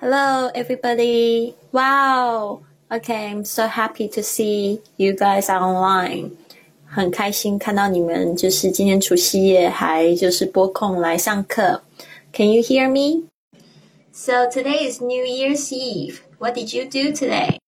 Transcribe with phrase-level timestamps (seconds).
[0.00, 1.54] Hello, everybody.
[1.72, 2.62] Wow.
[2.90, 6.32] Okay, I'm so happy to see you guys online.
[6.86, 11.82] 很开心看到你们，就是今天除夕夜还就是拨空来上课。
[12.32, 13.28] Can you hear me?
[14.12, 16.20] So today is New Year's Eve.
[16.38, 17.58] What did you do today?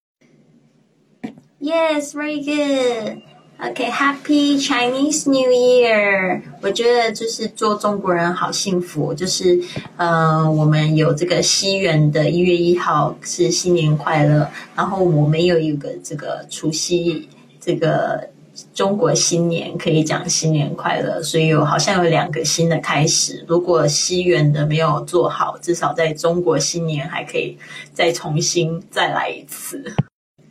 [1.61, 3.23] Yes, very good.
[3.60, 6.42] OK，Happy Chinese New Year！
[6.62, 9.60] 我觉得就是做中国人好幸福，就是
[9.96, 17.28] 呃，我们有这个西元的一月一号是新年快乐，然后我们有一个这个除夕，
[17.60, 18.30] 这个
[18.76, 23.44] 中国新年可以讲新年快乐，所以有好像有两个新的开始。
[23.48, 27.58] 如果西元的没有做好，至少在中国新年还可以
[27.92, 29.84] 再重新再来一次。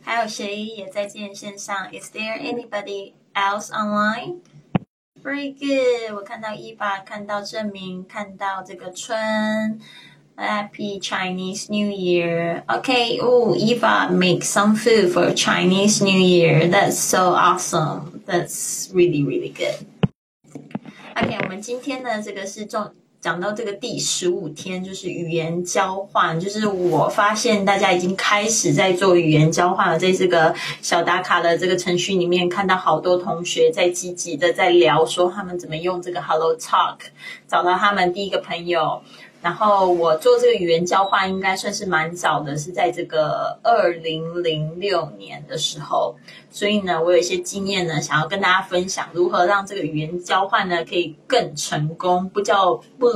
[0.06, 1.88] 还有谁也在线线上？
[1.92, 4.40] Is there anybody else online?
[5.22, 6.14] Very good。
[6.14, 9.80] 我看到伊爸，看到证明，看到这个春。
[10.34, 12.64] Happy Chinese New Year.
[12.66, 13.20] Okay.
[13.20, 16.68] Oh, Eva make some food for Chinese New Year.
[16.68, 18.22] That's so awesome.
[18.26, 19.86] That's really really good.
[21.14, 22.92] OK，我们今天呢，这个是重
[23.27, 26.39] 讲到这个第十五天，就是语言交换。
[26.39, 36.99] 就是我发现大家已经开始在做语言交换了，在这个小打卡的这个程序里面，看到好多同学在积极的在聊，说他们怎么用这个 Hello Talk
[37.49, 39.01] 找到他们第一个朋友。
[39.41, 46.15] 然后我做这个语言交换应该算是蛮早的，是在这个二零零六年的时候。
[46.49, 53.07] 所以呢，我有一些经验呢，想要跟大家分享，如何让这个语言交换呢可以更成功，不叫不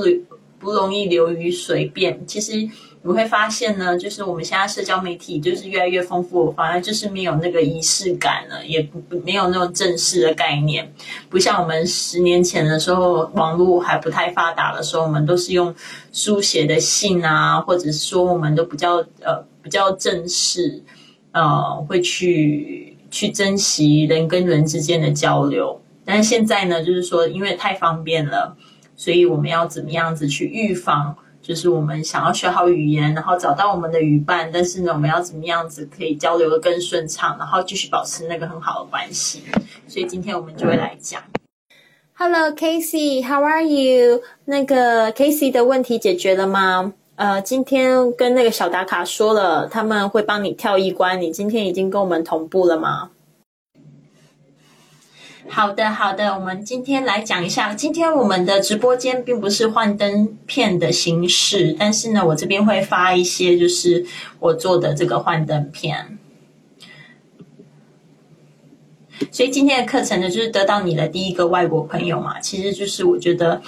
[0.59, 2.25] 不容易流于随便。
[2.27, 2.69] 其实。
[3.03, 10.93] 你会发现呢，就是我们现在社交媒体就是越来越丰富，反而就是没有那个仪式感了，也不没有那种正式的概念，
[11.27, 15.73] 不像我们十年前的时候，网络还不太发达的时候，我们都是用
[16.13, 20.83] 书写的信啊，或者说我们都比较呃比较正式，
[21.31, 25.81] 呃会去去珍惜人跟人之间的交流。
[26.05, 28.55] 但是现在呢，就是说因为太方便了，
[28.95, 31.15] 所以我们要怎么样子去预防？
[31.41, 39.41] 就是我们想要学好语言，然后找到我们的语伴，但是呢，我们要怎么样子可以交流的更顺畅，然后继续保持那个很好的关系。
[39.87, 41.21] 所以今天我们就会来讲。
[42.13, 44.21] Hello, Casey, how are you？
[44.45, 46.93] 那个 Casey 的问题解决了吗？
[47.15, 51.19] 呃，今天跟那个小打卡说了，他们会帮你跳一关。
[51.19, 53.09] 你今天已经跟我们同步了吗？
[55.53, 57.73] 好的，好的，我们今天来讲一下。
[57.73, 64.05] 今天我们的直播间并不是幻灯片的形式，但是呢，我这边会发一些就是
[64.39, 66.17] 我做的这个幻灯片。
[69.29, 72.39] 所以今天的课程呢，就是得到你的第一个外国朋友嘛。
[72.39, 73.61] 其实就是我觉得，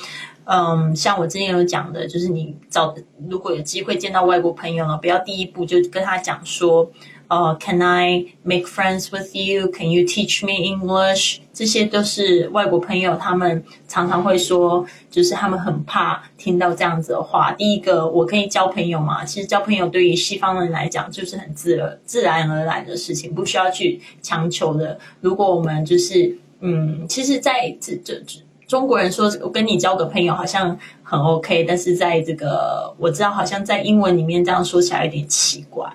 [0.45, 2.95] 嗯，像我之前有讲的，就是你找
[3.29, 6.89] 如果有机会见到外国朋友了，不要第一步就跟他讲说。
[7.33, 9.67] 呃，Can I make friends with you?
[9.71, 11.39] Can you teach me English?
[11.51, 17.51] 这些都是外国朋友，他们常常会说，就是他们很怕听到这样子的话。
[17.53, 19.25] 第一个，我可以交朋友吗？
[19.25, 24.99] 其实交朋友对于西方人来讲，就是很自、自然而然的事情，不需要去强求的。
[25.19, 28.21] 如果我们就是，嗯，其实，在这这
[28.67, 35.91] 中国人说，我跟你交个朋友好像很 OK，但是在这个我知道，好像在英文里面这样说起来有点奇怪。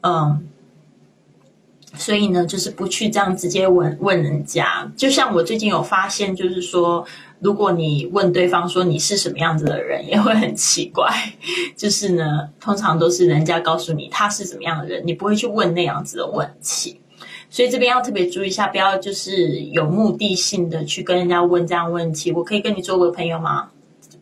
[0.00, 0.47] 嗯，
[1.98, 4.90] 所以呢，就是不去这样直接问问人家。
[4.96, 7.04] 就像我最近有发现，就是说，
[7.40, 11.12] 如果你问对方说你是什么样子的人，也会很奇怪。
[11.76, 17.00] 就是呢，通常都是人家告诉你他是怎么样的人，你不会去问那样子的问题。
[17.50, 22.30] 所以这边要特别注意一下，不要就是有目的性的去跟人家问这样问题。
[22.30, 23.68] 我可以跟你做个朋友吗？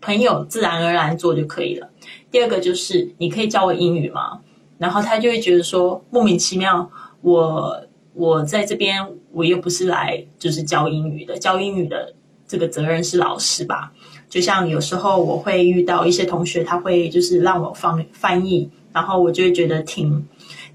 [0.01, 1.89] 朋友自然而然做就可以了。
[2.31, 4.41] 第二个就是你可以教我英语吗？
[4.79, 6.89] 然后他就会觉得说莫名其妙，
[7.27, 12.15] 我我在这边我又不是来就是教英语的，教英语的
[12.47, 13.93] 这个责任是老师吧？
[14.29, 20.25] 就像有时候我会遇到一些同学，他会就是让我翻翻译，然后我就会觉得挺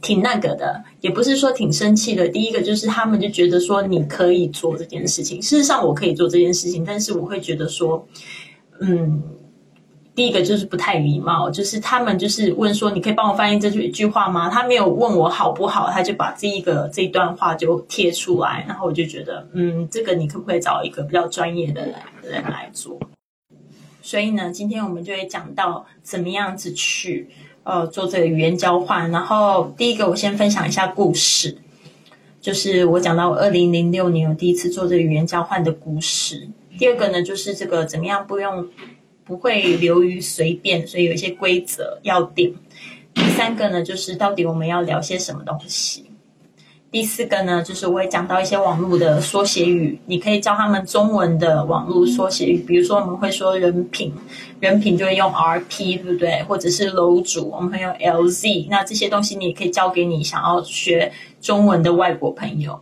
[0.02, 2.28] 挺那个的，也不是说挺生气的。
[2.28, 8.06] 第一个就是他们就觉得说你可以做这件事情，事实上我可以做这件事情，但是我会觉得说，
[8.82, 9.24] 嗯。
[10.14, 14.50] 第一个就是不太礼貌，就是他们就是问说，你可以帮我翻译这句一句话吗？
[14.50, 21.86] 他没有问我好不好，他就把这一个这段话就贴出来，然后我就觉得，嗯，这个你可不可以找一个比较专业的
[22.24, 23.00] 人来做？
[24.02, 27.30] 所以呢，今天我们就会讲到怎么样子去
[27.64, 29.10] 呃做这个语言交换。
[29.12, 31.58] 然后第一个，我先分享一下故事，
[32.42, 36.50] 就是我讲到我二零零六年我第一次做这个语言交换的故事。
[36.78, 38.68] 第二个呢，就是这个怎么样不用。
[39.32, 42.54] 不会流于随便，所以有一些规则要定。
[43.14, 46.08] 第三个呢，就是到底我们要聊些什么东西。
[46.92, 54.14] 第四个呢，就是我会讲到一些网络的缩写语，你可以教他们中文的网络缩写语，比如说我们会说人品，
[54.60, 56.44] 人品就会用 RP，对不对？
[56.44, 58.68] 或者是楼主，我们会用 LZ。
[58.70, 62.78] 那这些东西你也可以教给你想要学中文的外国朋友。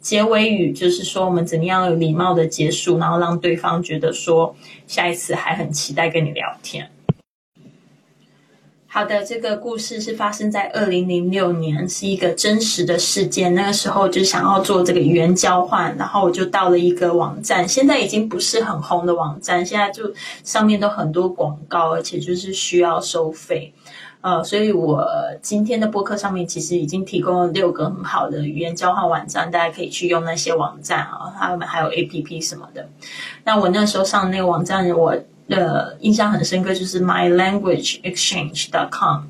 [0.00, 4.56] 结尾语就是说我们怎么样有礼貌的结束，然后让对方觉得说
[4.86, 6.90] 下一次还很期待跟你聊天。
[8.92, 13.54] 好的，这个故事是发生在二零零六年，是一个真实的事件。
[13.54, 20.12] 那个时候就想要做这个语言交换，然后我就到了一个网站，现在已经不是很红的网站，现在就
[20.42, 23.72] 上面都很多广告，而且就是需要收费。
[24.20, 25.06] 呃，所以我
[25.40, 32.88] 今天的播客上面其实已经提供了六个很好的语言交换网站，大家可以去用那些网站啊，他们还有 A P P 什么的。
[33.44, 35.16] 那我那时候上那个网站，我。
[35.50, 39.24] 的印象很深刻，就是 My Language Exchange dot com。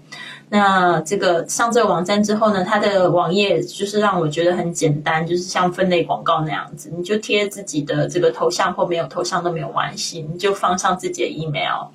[0.53, 11.87] 那这个上这个网站之后呢，它的网页就是让我觉得很简单，就是像分类广告那样子，你就贴自己的这个头像或没有头像都没有关系，你就放上自己的 email，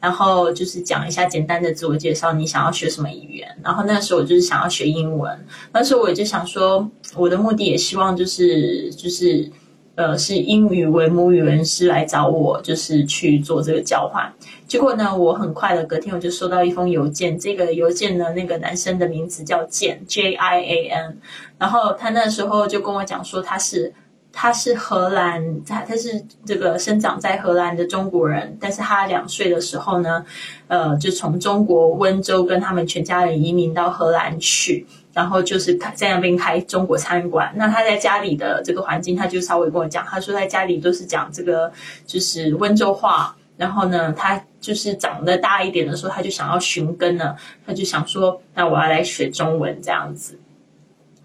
[0.00, 3.48] 然后就是讲一下简单的自我介绍，你想要学什么语言。
[3.62, 9.48] 然后那时候我就是想要学英文，那时候我就想说，我的目的也希望就是就是。
[9.96, 14.32] 呃，是英语为母语人士来找我，就是去做这个交换。
[14.70, 21.18] 结果呢，我很快的隔天我就收到一封邮件，这个邮件呢，那个男生的名字叫简 J I A N，
[21.58, 23.92] 然后他那时候就跟我讲说他是
[24.32, 30.24] 他是荷兰，他他是这个生长在荷兰的中国人，但是他两岁的时候呢，
[30.68, 34.86] 呃，就从中国温州跟他们全家人移民到荷兰去。
[35.12, 37.52] 然后就是在那边开中国餐馆。
[37.56, 41.72] 那他在家里的这个环境，他就稍微跟我讲，他说在家里都是讲这个
[42.06, 43.36] 就是温州话。
[43.60, 47.36] 然后呢，他就是长得大一点的时候，他就想要寻根了，
[47.66, 50.38] 他就想说，那我要来学中文这样子。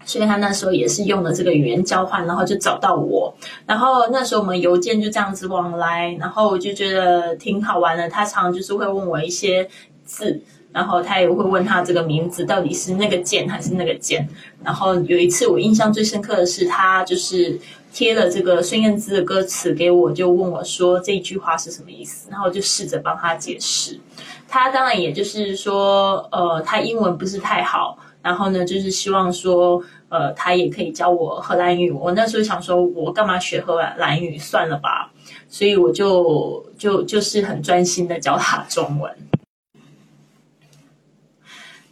[0.04, 3.34] 所以他那时候也是用了这个语言交换，然后就找到我。
[3.64, 8.06] 然后那时候我们邮件就这样子往来，然后我就觉得挺好玩的。
[8.06, 9.66] 他常常就是会问我一些
[10.04, 10.42] 字。
[10.72, 14.28] 然后他也会问他这个名字到底是那个剑还是那个剑。
[14.62, 17.58] 然后有一次我印象最深刻的是，他就是
[17.96, 22.28] 贴了这个孙燕姿的歌词给我，就问我说这句话是什么意思。
[22.30, 23.98] 然后我就试着帮他解释。
[24.46, 31.90] 他当然也就是说，呃，他英文不是太好，然后呢，就是希望说，呃，他也可以教我荷兰语。
[31.90, 34.36] 我那时候想说，我干嘛学荷兰语？
[34.36, 35.10] 算了吧。
[35.48, 39.10] 所以我就就就是很专心的教他中文。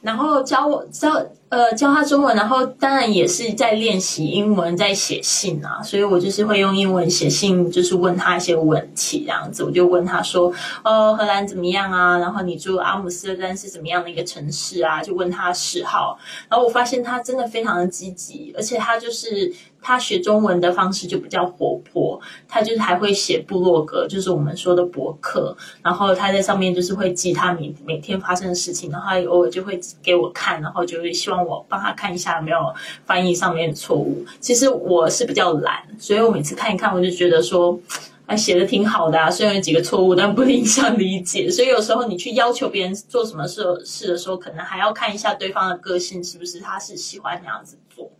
[0.03, 5.81] 然后教我教呃教他中文，然后当然也是在练习英文，在写信啊。
[5.83, 10.53] 所以我就是会用英文写信，就是问他一些问题，这样子我就问他说
[10.85, 12.19] ：“哦，荷兰怎么样啊？
[12.19, 16.19] 然后你住阿姆斯特丹是怎么样的一个城市啊？”就问他嗜好。
[16.49, 19.55] 然后我发现他真的非常的积极，而且他就是。
[19.87, 22.19] 他学中文的方式就比较活泼，
[22.49, 32.75] 他就是还会写部落格，就是我们说的博客，然后他在上面就是会记他每每天发生的事情，然后偶尔就会给我看，然后就会希望我帮他看一下有没有
[33.05, 34.25] 翻译上面的错误。
[34.41, 37.79] 其实我是比较懒，所以我每次看一看，我就觉得说，
[38.27, 41.51] 哎，写的挺好的啊，虽然有几个错误，但不影响理解。
[41.51, 48.11] 所以有时候你去要求别人做什么事事的时候，可能还要看一下对方的个性是不是他是喜欢那样子做。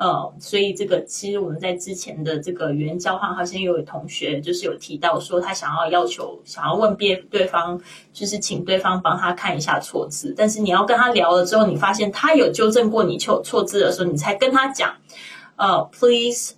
[0.00, 7.78] 呃，所以这个其实我们在之前的这个语言交换，好像有同学就是有提到说，他想要要求想要问别对方，
[8.10, 10.32] 就是请对方帮他看一下错字。
[10.34, 14.96] 但是你要跟他聊了之后，你发现他有纠正过你错错字的时候，你才跟他讲，
[15.56, 16.54] 呃，Please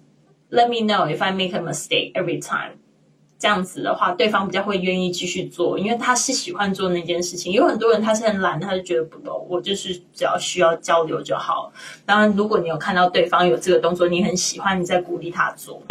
[0.53, 2.77] let me know if I make a mistake every time。
[3.43, 7.53] 这样子的话，对方比较会愿意继续做，因为他是喜欢做那件事情。
[7.53, 11.73] 有很多人他是很懒，他就觉得不懂，我就是只要需要交流就好。
[12.07, 15.83] 当然，如果你有看到对方有这个动作，你很喜欢，你在鼓励他做。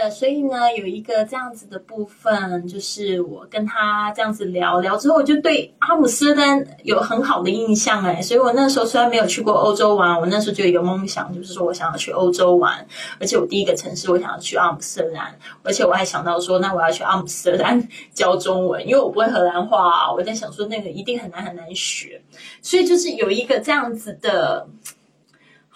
[0.00, 8.22] 呃，所以呢，有一个这样子的部分，就是我跟他这样子聊聊之后，我就对阿姆斯丹有很好的印象哎。
[8.22, 12.86] 所以我那时候虽然没有去过欧洲玩，我那时候就有梦想，就是说我想要去欧洲玩，
[13.20, 22.22] 而且我第一个城市我想要去阿姆斯特丹，而且我还想到说，那我要去阿姆斯特丹 教中文，因为我不会荷兰话，我在想说那个一定很难很难学，
[22.62, 24.66] 所以就是有一个这样子的。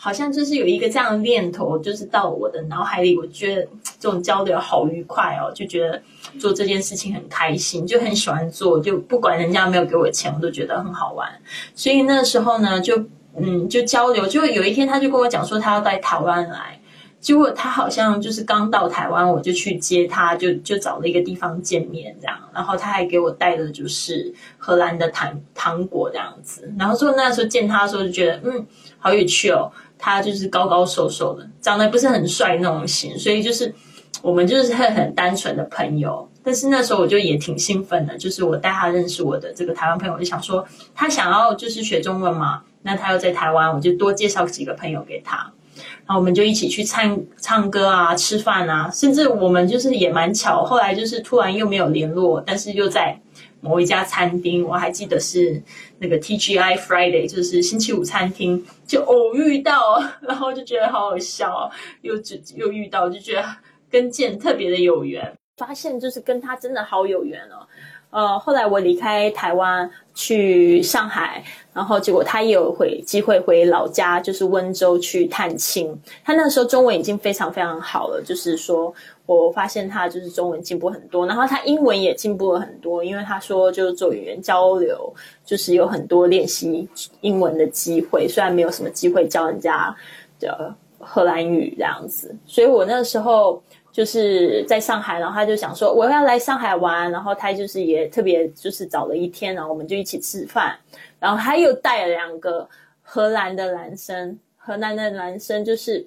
[0.04, 3.66] 好像就是有一个这样的念头，就是到我的脑海里，我觉得
[3.99, 6.02] 这种交流好愉快哦，就觉得
[6.38, 11.26] 做这件事情很开心，就很喜欢做，就不管人家没有给我钱，我都觉得很好玩。
[11.75, 13.02] 所以那时候呢，就
[13.34, 16.78] 嗯，就交流，就有一天他就跟我讲说，他要带台湾来。
[17.18, 22.38] 结果他好像就是刚到台湾，我就去接他，就就找了一个地方见面这样。
[22.52, 26.70] 然后他还给我带的就是荷兰的糖糖果这样子。
[26.78, 28.66] 然后说那时候见他的时候就觉得嗯
[28.99, 29.73] 好有趣哦，
[30.04, 33.75] 他就是高高瘦瘦的，长得不是很帅那种型，所以就是
[34.20, 36.28] 我们就是很很单纯的朋友。
[36.42, 40.62] 但是那时候我就也挺兴奋的，就是我带他认识我的这个台湾朋友，我就想说
[40.94, 45.50] 他想要就是学中文嘛，那他又在台湾，我就多介绍几个朋友给他，
[46.04, 53.18] 然后我们就一起去唱唱歌啊、吃饭啊，甚至我们就是也蛮巧，后来就是突然又没有联络，但是又在
[53.64, 55.62] 某一家餐厅，我还记得是
[55.99, 61.71] 那个 TGI Friday，就是星期五餐厅，就偶遇到，然后就觉得好好笑，
[62.02, 63.42] 又就又遇到，就觉得
[63.90, 65.33] 跟剑特别的有缘。
[65.56, 67.66] 发现就是跟他真的好有缘哦，
[68.11, 71.42] 呃，后来我离开台湾去上海，
[71.73, 75.92] 然后结果他也有回机会回老家，就是温州去探亲。
[76.25, 78.94] 他那时候中文已经非常非常好了，就是说
[79.26, 85.12] 我发现他就是中文进步很多，然后他英文也进步了很多，因为他说就是做语言交流，
[85.44, 86.88] 就是有很多练习
[87.21, 89.94] 英文的机会，虽然没有什么机会教人家
[90.38, 93.61] 的荷兰语这样子，所以我那时候。
[93.95, 100.77] 就是在上海，然后他就想说我要来上海玩，然后他就是也特别就是找了一天，然后我们就一起吃饭，
[101.21, 102.69] 然后他又带了两个
[103.03, 106.05] 荷兰的男生，荷兰的男生就是。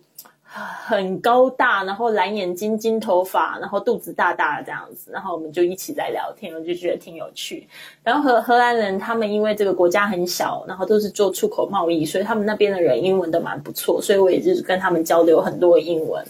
[0.49, 7.67] 很高大，然后蓝眼睛、金头发，然后肚子大大的这样子，然后我们就一起在聊天，我就觉得挺有趣。
[8.01, 16.25] 然后荷荷兰人他们因为这个国家很小，然后都是做出口贸易，所以他们那边的人英文都蛮不错，所以我也就是跟他们交流很多英文。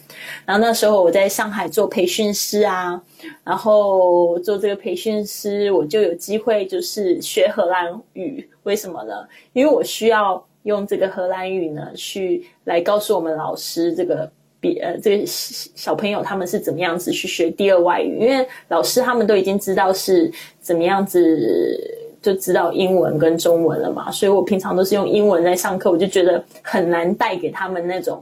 [0.46, 3.00] 然后那时候我在上海做培训师啊，
[3.44, 8.50] 然后做这个培训师，我就有机会就是学荷兰语。
[8.64, 9.14] 为什么呢？
[9.54, 10.44] 因为我需要。
[10.68, 21.80] 用这个荷兰语呢，去来告诉我们老师这个比呃这个小朋友他们是怎么样子去学第二外语，因为老师他们都已经知道是怎么样子
[22.22, 28.22] 就知道英文跟中文了嘛，所以我平常都是用英文在上课，我就觉得很难带给他们那种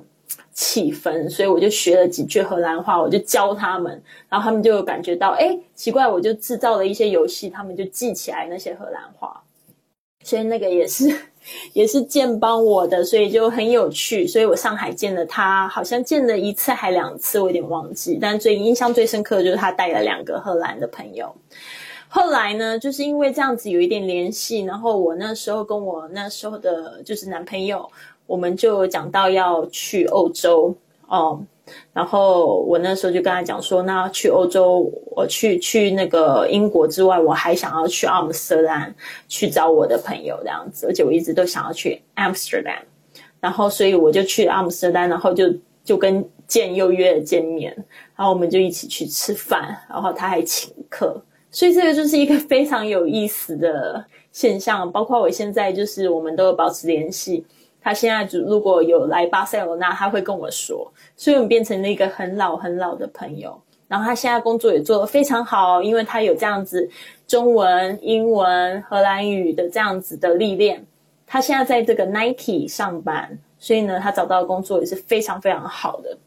[0.54, 4.00] 气氛，所以我就学了几句荷兰话，我就教他们，
[4.30, 9.42] 然后他们就感觉到，哎，奇怪，我就制造了一些游戏，他们就记起来那些荷兰话，
[10.24, 11.10] 所以那个也是。
[11.74, 14.26] 也是见帮我的，所以就很有趣。
[14.28, 18.18] 所以我上海见了他，好像见了一次还两次，我有点忘记。
[18.22, 21.36] 但最印象最深刻的就是他带了两个荷兰的朋友。
[22.08, 27.90] 后来呢，就是因为这样子有一点联系，然后我那时候跟我那时候的就是男朋友，
[28.26, 30.74] 我们就讲到要去欧洲
[31.08, 31.42] 哦。
[31.94, 38.94] 然后我那时候就跟他讲说，那去欧洲，我去去那个英国之外，我还想要去阿姆斯特丹
[39.28, 42.82] 去找我的朋友这样子，而且我一直都想要去 Amsterdam，
[43.40, 45.46] 然后所以我就去阿姆斯特丹，然后就
[45.84, 47.74] 就跟见又约了见面，
[48.16, 51.20] 然后我们就一起去吃饭，然后他还请客，
[51.50, 57.44] 所以这个就是一个非常有意思的现象，包括我现在就是我们都有保持联系。
[57.86, 63.62] 他现在就如果有来巴塞罗那，他会跟我说，所以我们变成了一个很老很老的朋友。
[63.88, 66.90] 然后他现在工作也做得非常好，因为他有这样子
[67.28, 70.84] 中文、英文、荷兰语的这样子的历练。
[71.28, 76.18] 他现在在这个 Nike 上班，所以呢，他找到的工作也是非常非常好的。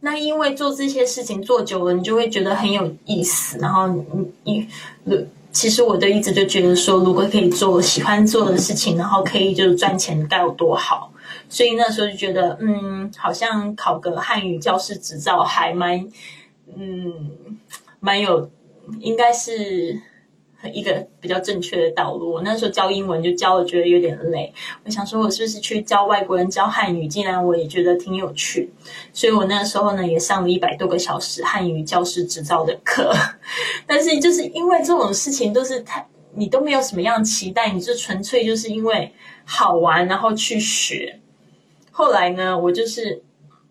[0.00, 3.58] 那因为做这些事情做久了，你就会觉得很有意思。
[3.58, 4.66] 然后你
[5.04, 5.28] 你。
[5.52, 11.12] 其实我都一直就觉得说，如果可以做喜欢做的事情，然后可以就是赚钱，该有多好。
[11.48, 16.08] 所以那时候就觉得，嗯，好像考个汉语教师执照还蛮，
[16.76, 17.30] 嗯，
[17.98, 18.50] 蛮有，
[19.00, 20.00] 应该是。
[20.68, 22.30] 一个比较正确的道路。
[22.32, 24.52] 我那时候教英文就教的觉得有点累，
[24.84, 27.06] 我想说，我是不是去教外国人教汉语？
[27.08, 28.70] 竟然我也觉得挺有趣，
[29.12, 33.10] 所以我那时候呢也上了一百多个小时汉语教师执照的课。
[33.86, 39.12] 但是就是因为这种事情都是太你都没有什么样期待，你就纯粹就是因为
[39.44, 41.20] 好玩然后去学。
[41.90, 43.22] 后来呢，我就是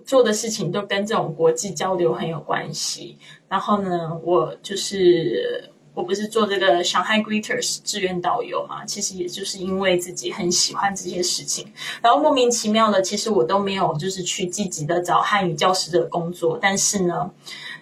[0.05, 3.17] 做的事情都跟这种国际交流很有关系。
[3.47, 5.69] 然后呢，我就是。
[5.99, 8.85] 我不是做这个上海 Greeters 志愿导游嘛？
[8.85, 11.67] 其实也就是因为自己很喜欢这些事情，
[12.01, 16.57] 然后莫名其妙的，其实我都没有就是去积极的找汉语教师的工作。
[16.61, 17.29] 但是呢，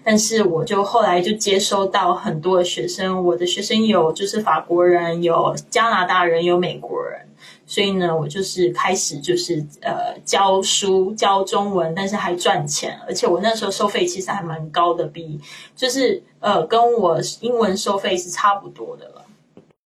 [0.04, 7.27] 但是我就后来就接收到很多的学生，我的学生有就是法国人，有加拿大人，有美国人。
[7.68, 15.38] 所以呢，我就是开始就是呃教书教中文，但是还赚钱，而且我那时候收费其实还蛮高的，比
[15.76, 19.27] 就是呃跟我英文收费是差不多的了。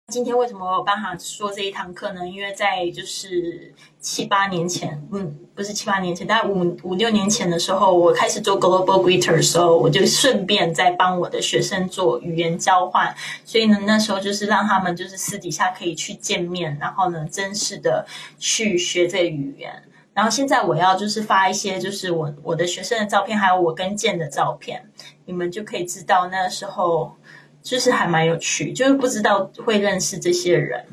[0.09, 2.27] 今天为什么我有办法说这一堂课呢？
[2.27, 13.15] 因为在就是七八年前，嗯，不是七八年前，大概五五六年前的时候，我开始做 Global Greeter 的时候，我就顺便在帮我的学生做语言交换。
[13.45, 18.07] 所以呢，那时候就是让他们就是私底下可以去见面，然后呢，真实的
[18.39, 19.83] 去学这语言。
[20.13, 24.89] 然后现在我要就是发一些就是我我的学生的照片，还有我跟健的照片，
[25.25, 27.15] 你们就可以知道那时候。
[27.61, 30.85] 就是还蛮有趣，就是不知道会认识这些人。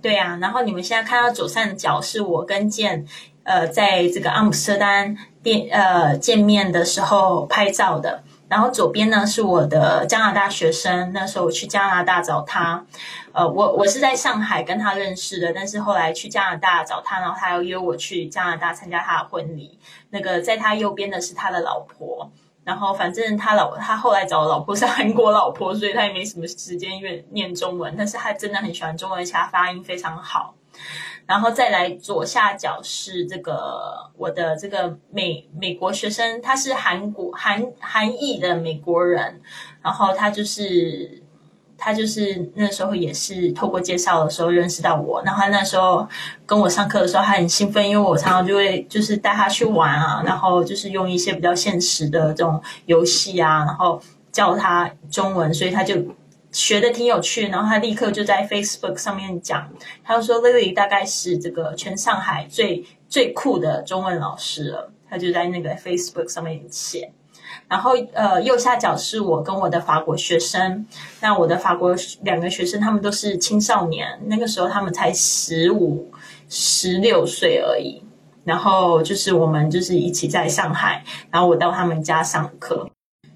[0.00, 3.06] 对呀，然后你们现在看到左上角是我跟健，
[3.44, 8.24] 呃，在这个阿姆斯特丹店呃见面的时候拍照的。
[8.48, 12.84] 然后左边呢是我的加拿大学生，那时候我去加拿大找他，
[13.32, 19.78] 呃，我我是在上海跟他认识的，但是后来去加拿大找他，然后他要约我去加拿大参加他的婚礼。
[20.10, 22.30] 那个在他右边的是他的老婆。
[22.64, 27.94] 然后反正他老他后来找的老婆是韩国老婆，所以他也没什么时间念念中文。
[27.96, 30.54] 但是他真的很喜欢中文，而且他发音非常好。
[31.26, 39.40] 然后再来左下角是这个我的这个美美国学生，他是韩国韩韩裔的美国人，
[39.82, 41.21] 然后他就是。
[41.84, 46.06] 他就是那时候也是透过介绍的时候认识到我，然后他那时候
[46.46, 55.96] 跟我上课的时候，他很兴奋，因为我常常就会就是带他去玩啊，然后就是用一些比较现实的这种游戏啊，然后教他中文，所以他就
[56.52, 57.48] 学的挺有趣。
[57.48, 59.68] 然后他立刻就在 Facebook 上面讲，
[60.04, 67.10] 他就说 Lily 大概是这个全上海最最酷的中文老师了，他就在那个 Facebook 上面写。
[67.72, 70.84] 然后，呃，右下角是我跟我的法国学生。
[71.22, 76.12] 那我的法国两个学生，他们都是青少年，那个时候他们才十五、
[76.50, 78.02] 十六岁而已。
[78.44, 82.86] 然后就是我们就是一起在上海，然后我到他们家上课。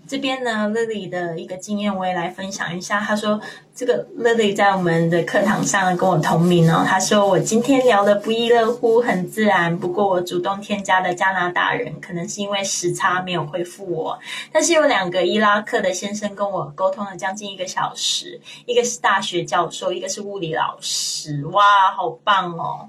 [0.08, 3.00] 这边呢，Lily 的一个经验我也来分享一下。
[3.00, 3.40] 他说，
[3.74, 6.84] 这个 Lily 在我们的课堂上跟我同名哦。
[6.86, 9.76] 他说，我今天聊的不亦乐乎，很自然。
[9.76, 14.18] 不过我主动添加的加拿大人，可能是因为时差没有回复我。
[14.52, 21.44] 但是有两个伊拉克的先生跟我沟通了将近一个小时，一个是大学教授，一个是物理老师。
[21.46, 22.88] 哇，好棒哦！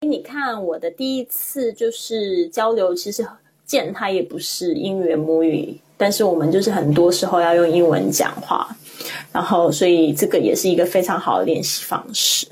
[0.00, 3.26] 你看我的第一次就是交流，其实
[3.64, 5.80] 见他也不是英语母语。
[5.96, 8.76] 但是我们就是很多时候要用英文讲话，
[9.32, 12.48] 然后所以这个也是一个非常好的练习方式。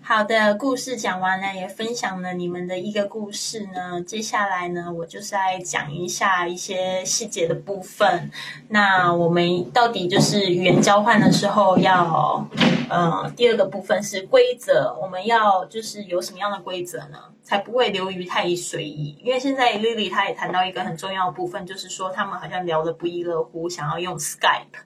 [0.00, 4.00] 好的，故事讲完了，也分享了你们的一个故事呢。
[4.06, 8.30] 接下来呢，我就是来讲一下一些细节的部分。
[8.68, 12.42] 那我们到底就是语言交换的时候要，
[12.88, 17.18] 呃，第二个部分是规则，我们要就是有什么样的规则呢？
[17.42, 19.16] 才不会流于太随意。
[19.22, 24.80] 因为现在 Lily 她也谈到一个很重要的部分，就是说他们好像聊得不亦乐乎，想要用 Skype，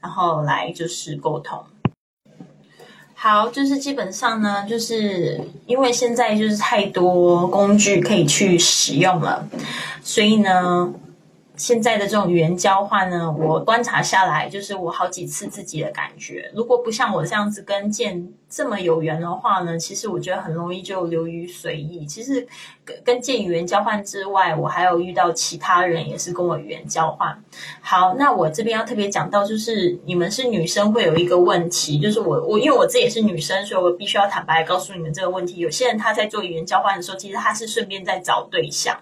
[0.00, 1.64] 然后来就是沟通。
[3.14, 9.48] 好，就是基本上呢，就是因为现在就是太多工具可以去使用了，
[10.02, 10.92] 所以呢。
[11.58, 16.50] 现在的这种语言交换呢，我观察下来，就是我好几次自己的感觉。
[16.54, 22.06] 如果不像我这样子跟剑这么有缘的话呢，其实我觉得很容易就流于随意。
[22.06, 22.46] 其实
[22.84, 27.36] 跟跟借语言交换之外，我还有遇到其他人也是跟我语言交换。
[27.80, 35.56] 好，那我这边要特别讲到，就是你们是女生会有一个问题，就是我我因为我自己也是女生，所以我必须要坦白告诉你们这个问题。
[35.58, 38.96] 有些人他在做语言交换的时候，其实他是顺便在找对象，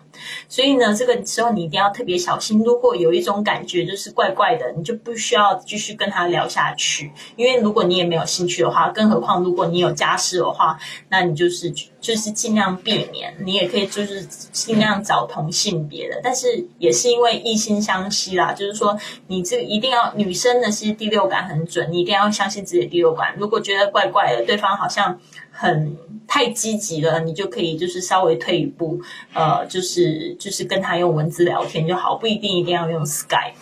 [0.49, 2.63] 所以呢，这个时候你一定要特别小心。
[2.65, 7.13] 如果有一种感觉就是怪怪的，你就不需要继续跟他聊下去。
[7.37, 11.71] 因为如果你也没有兴趣的话，更何况如果你有家室的话，那你就是
[12.01, 13.35] 就是尽量避免。
[13.45, 18.53] 你也可以就是尽量找同性别的，但是也是因为异性相吸啦。
[18.53, 23.35] 就是说，你这个一定要女生的是第六感很准，你一定要相信自己的第六感。
[23.39, 25.19] 如果觉得怪怪的，对方好像
[25.51, 25.97] 很。
[26.29, 29.01] 太积极了，你就可以就是稍微退一步，
[29.33, 33.53] 呃，就是就是跟他用文字聊天就好，不一定一定要用 Skype。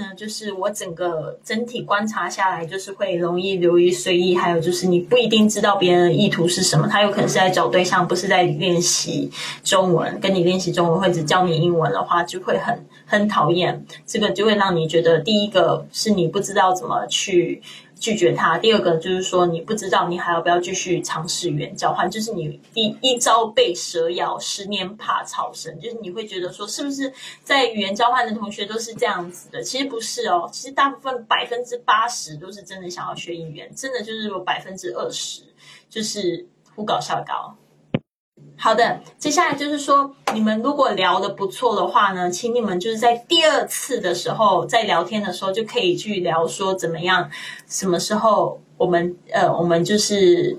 [0.00, 9.30] 呢，就是我整个整体观察下来，就是会容易流于随意，还有就是你不一定知道别人的意图是什么，他有可能是在找对象，不是在练习
[9.62, 10.18] 中文。
[10.18, 17.60] 跟你练习中文或者教你英文的话，就会很很讨厌，这个就会让你觉得第一个是你不知道怎么去。
[18.00, 18.58] 拒绝他。
[18.58, 25.78] 第二个就是说，你不知道你还要不要继续尝试语言交换，就是你一一朝被蛇咬，十年怕草绳。
[25.78, 27.12] 就是你会觉得说，是不是
[27.44, 29.62] 在语言交换的同学都是这样子的？
[29.62, 35.42] 其实不是哦，其实大部分百分之八十都是真的想要学语言，真的就是有百分之二十
[35.88, 37.54] 就是胡搞瞎搞。
[38.62, 47.30] 好的，接下来就是说，你们如果聊的不错的话呢，请你们就是在第二次的时候，在聊天的时候就可以去聊说怎么样，
[47.66, 50.58] 什么时候我们呃，我们就是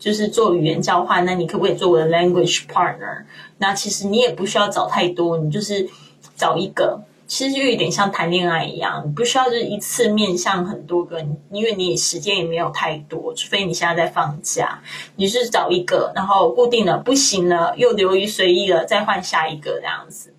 [0.00, 3.22] 就是做语言交换，那你可不可以做我的 language partner？
[3.58, 5.88] 那其实你也不需要找太多，你就是
[6.36, 7.00] 找一个。
[7.28, 11.20] 其实就有点像谈恋爱一样，你不需要就是一次面向很多个，
[11.52, 14.82] 因为你时间也没有太多，除非你现在在放假，
[15.16, 20.34] 你是找一个，然后固定了不行了，又流于随意了，再换下一个这样子。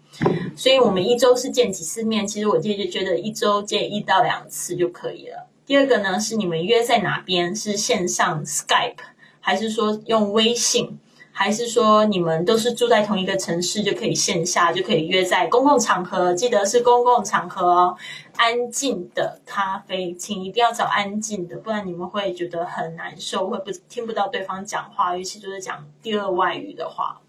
[0.56, 2.26] 所以我们一周是见几次面？
[2.26, 5.48] 其实我就就觉得一周见一到两次就可以了。
[5.68, 7.56] 第二个呢，是你们约在哪边？
[7.56, 8.96] 是线上 Skype，
[9.40, 10.98] 还是说用微信？
[11.42, 17.96] 还是说你们都是住在同一个城市，就可以线下就可以约在公共场合，记得是公共场合哦。
[18.36, 27.22] 安静的咖啡，请一定要找安静的，不然你们会觉得很难受，会不听不到对方讲话，尤其就是讲第二外语的话。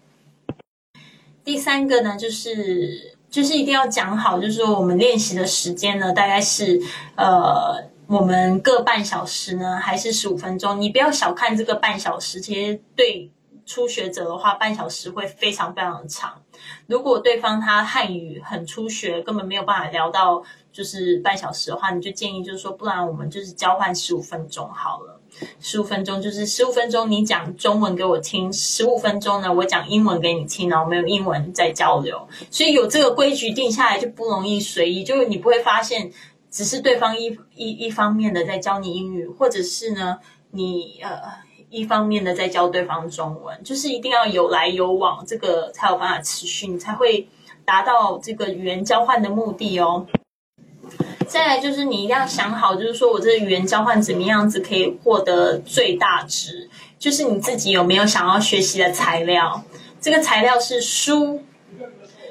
[1.45, 6.77] 第三个呢，就是就是一定要讲好，就是说我们练习的时间呢，大概是
[7.15, 10.81] 呃，我们各半小时呢，还是十五分钟？
[10.81, 13.31] 你不要小看这个半小时，其实对。
[13.71, 16.41] 初学者的话，半小时会非常非常的长。
[16.87, 25.21] 如果对方他汉语很初学，根本没有办法聊到就是半小时的话，你就建议就是说，不然我们就是交换十五分钟好了。
[25.61, 32.27] 十五分钟就是十五分钟，你讲中文给我听，十五分钟呢，我讲英文给你听，然后我们用英文在交流。
[32.49, 36.11] 所以有这个规矩定下来，就不容易随意，就是你不会发现
[36.49, 41.49] 只是对方一一一方面的在教你英语，或者是呢，你呃。
[41.71, 47.27] 一方面的在教对方中文，就是一定要有来有往，这个才有办法持续，你才会
[47.63, 50.05] 达到这个语言交换的目的哦。
[51.27, 59.63] 再来就是你一定要想好，就是说我这个语言交换怎么样子可以获得最大值，就是你自己有没有想要学习的材料？
[60.01, 61.41] 这个材料是书、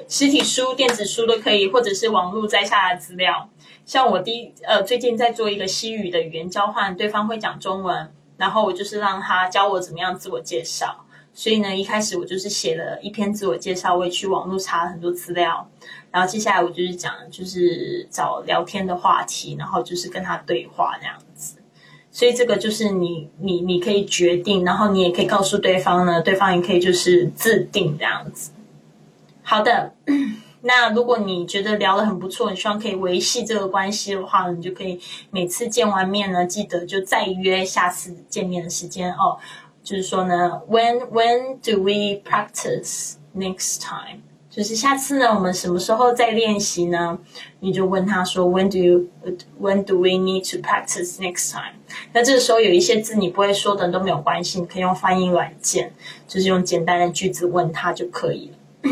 [0.07, 3.49] 实体书、电子书都可以，或者是网络摘下的资料。
[3.87, 8.13] 像我第呃最近在做一个西语的语言交换，对方会讲中文。
[8.41, 15.69] 然后我就是让他教我怎么样自我介绍，所以呢，一开始我就是写了一篇自我介绍，我也去网络查了很多资料，
[16.09, 21.57] 然后接下来我就是讲，就是找聊天的话题，然后就是跟他对话这样子。
[22.09, 28.51] 所以这个就是你你你可以决定，然后你也可以告诉对方呢，对方也可以就是自定这样子。
[29.43, 29.93] 好的。
[30.61, 34.99] 那如果你觉得聊得很不错，你希望可以维系这个关系的话，你就可以
[35.31, 39.37] 每次见完面呢，记得就再约下次见面的时间哦。
[39.83, 44.19] 就是说呢，When when do we practice next time？
[44.51, 47.17] 就是下次呢，我们什么时候再练习呢？
[47.61, 49.07] 你就问他说，When do you
[49.59, 51.73] when do we need to practice next time？
[52.13, 55.93] 那这个时候有一些字你不会说的都没有关系，你可以用翻译软件，
[56.27, 58.91] 就是用简单的句子问他就可以了。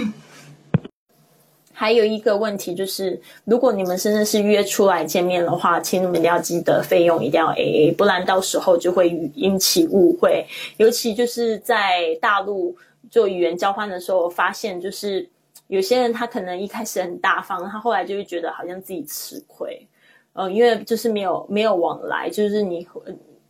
[1.79, 10.45] 还有一个问题就是，如果你们真的是约出来见面的话，请你们一定要记得费用一定要 A A，不然到时候就会引起误会。
[10.75, 12.75] 尤其就是在大陆
[13.09, 15.25] 做语言交换的时候，我发现就是
[15.67, 19.87] 有些人他可能一开始很大方，他后来就会觉得好像自己吃亏，
[20.33, 22.85] 嗯，因为就是没有没有往来，就是你。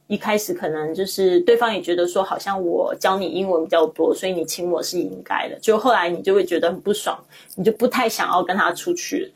[0.10, 5.56] 一开始可能就是对方也觉得说，好像我教你英文比较多，所以你请我是应该的。
[5.60, 7.16] 就后来你就会觉得很不爽，
[7.56, 9.32] 你就不太想要跟他出去，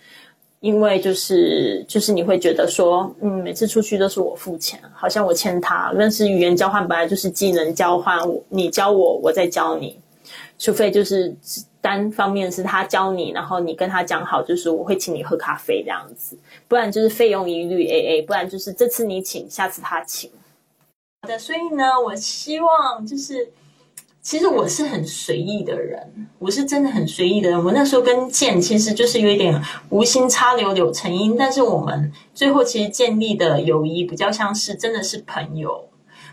[0.61, 5.93] 因为就是就是你会觉得说，嗯，每次出去都是我付钱，好像我欠他。
[5.95, 9.99] 但是语言交换本来就是技能交换，你教我，我再教你，
[10.57, 11.31] 除非就是
[11.81, 16.35] 单方面是他教你，然后你跟他讲好，就是我会请你喝咖啡这样子，
[16.67, 20.31] 不然就是费用一律 A A，不然就是这次你请，下次他请。
[21.27, 23.51] 的，所以呢，我希望就是，
[24.21, 27.63] 其实我是很随意的人，我是真的很随意的人。
[27.63, 35.87] 我那时候跟建其实就是有一点无心插柳柳成荫，但是我们最后其实建立的友谊比较像是真的是朋友，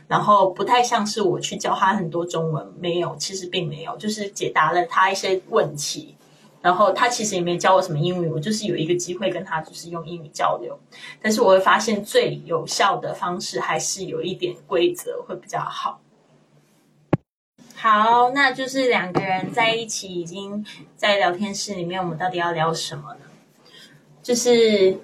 [0.09, 6.16] 然后不太像是我去教他很多中文，没有，其实并没有，就是解答了他一些问题。
[6.62, 10.79] 然后他其实也没教我什么英语，我就是有一个机会跟他就是用英语交流。
[11.23, 16.01] 但是我会发现最有效的方式还是有一点规则会比较好。
[17.75, 20.62] 好，那就是两个人在一起已经
[20.96, 23.20] 在聊天室里面，我们到底要聊什么呢？
[24.23, 24.99] 就是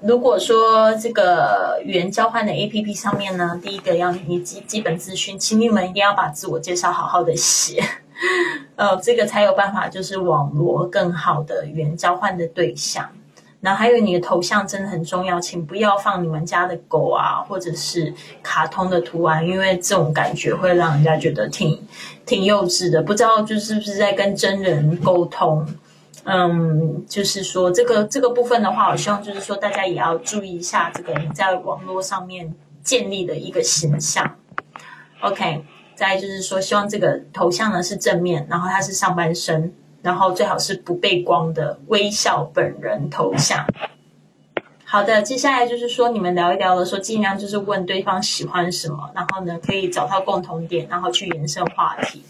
[0.00, 7.80] 如果说这个语言交换的 A P P 上面呢，第一个要你基基本资讯，请你们一定要把自我介绍好好的写。
[8.76, 13.08] 呃，这个才有办法，就是网络更好的语言交换的对象。
[13.60, 21.76] 然后还有你的头像真的很重要，请不要放你们家的狗啊，或者是卡通的图案，因为这种感觉会让人家觉得挺
[22.24, 23.02] 挺幼稚的。
[23.02, 25.66] 不知道就是不是在跟真人沟通？
[26.24, 32.52] 嗯，就是说这个这个部分的话，我希望就是说大家也要注意一下这个你在网络上面
[32.84, 34.36] 建立的一个形象。
[35.20, 35.64] OK，
[35.96, 39.74] 再就是说，希望这个头像呢是正面，然后它是上半身。
[40.02, 43.66] 然后最好是不背光的微笑本人头像。
[44.84, 52.22] 好的，接下来就是说你们聊一聊的时候，尽量就是问对方喜欢什么，然后呢可以找到共同点，然后去延伸话题。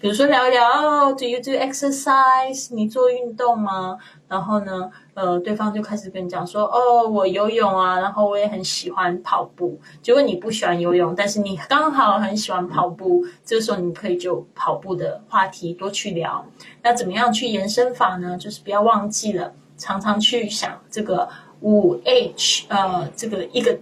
[0.00, 2.72] 比如说聊一聊，Do you do exercise？
[2.72, 3.98] 你做运动吗？
[4.28, 9.78] 然后呢，呃，对方就开始跟你讲说，哦，我游泳啊，然后我也很喜欢跑步。
[10.02, 16.44] 结果你不喜欢游泳，但是你刚好很喜欢跑步，这个时候你可以就跑步的话题多去聊。
[16.82, 18.36] 那怎么样去延伸法呢？
[18.36, 21.28] 就是不要忘记了，常常去想这个
[21.60, 23.78] 五 H，呃，这个一个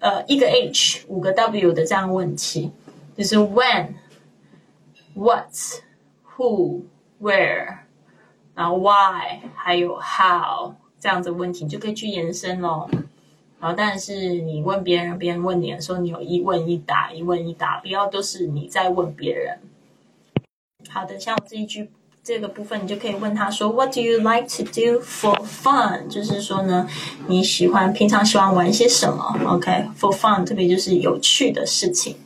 [0.00, 2.72] 呃一个 H 五个 W 的这样问题，
[3.16, 3.94] 就是 When。
[5.14, 5.52] What,
[6.36, 6.82] who,
[7.20, 7.78] where，
[8.58, 12.88] 然后 why，还有 how 这样子问题，你就可以去延伸喽。
[13.60, 19.60] 然后，但是你问别人，别人问你的时候，你有一问一答，一问一答，不要都是你在问别人。
[20.88, 21.88] 好的，像我这一句
[22.24, 26.08] 这个部分，你就可以问他说：What do you like to do for fun？
[26.08, 26.88] 就是说呢，
[27.28, 32.16] 你喜欢平常喜欢玩些什么？OK，for fun，特别就是有趣的事情。